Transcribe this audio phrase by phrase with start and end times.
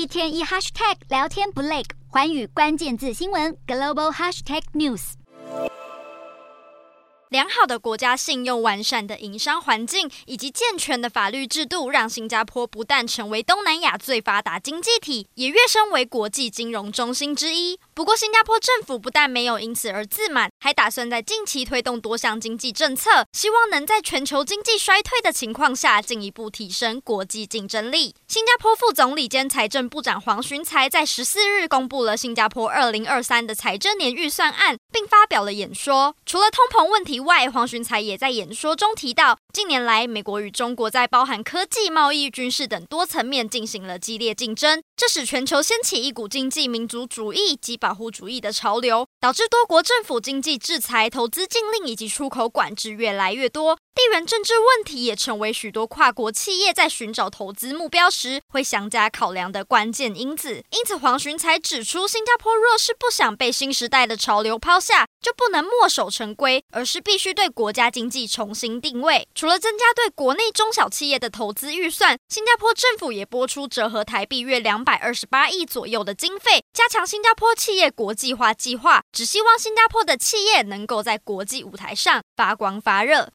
[0.00, 5.12] 一天一 hashtag 聊天不累，环宇关键字新闻 global hashtag news。
[7.28, 17.78] 良好的国家信用、完善的营商环境以及健全的法律制度，让新加坡不但成为东南亚最发达经济体，也跃升为国际金融中心之一。
[17.92, 28.14] 不过，新加坡政府不但没有因此而自满，还打算在近期推动多项经济政策，希望能在全球经济衰退的情况下，进一步提升国际竞争力。
[28.28, 36.14] 新加坡副总理兼财政部长黄循财在十四日公布了新加坡二零二三的财政年预算案，并发表了演说。
[36.26, 53.79] 除了通膨问题外，黄循财也在演说中提到，近年来美国与中国在包含科技、贸易、军事等多层面进行了激烈竞争，这使全球掀起一股经济民族主义及保护主义的潮流，导致多国政府经济制裁、投资禁令以及出口管制越来越多。
[54.00, 60.64] 地缘政治问题也成为许多跨国企业在寻找投资目标时会详加考量的关键因子。
[60.70, 69.28] 因此，黄寻才指出，新加坡若是不想被新时代的潮流抛下，就不能墨守成规，而是必须对国家经济重新定位。
[69.34, 83.28] 除了增加对国内中小企业的投资预算，新加坡政府也拨出折合台币约两百二十八亿左右的经费，加强新加坡企业国际化计划，只希望新加坡的企业能够在国际舞台上发光发热。